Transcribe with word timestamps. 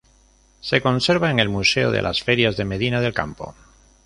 Se 0.61 0.81
conserva 0.81 1.29
en 1.29 1.37
el 1.37 1.47
Museo 1.49 1.91
de 1.91 2.01
las 2.01 2.23
Ferias 2.23 2.57
de 2.57 2.65
Medina 2.65 3.01
del 3.01 3.13
Campo. 3.13 3.53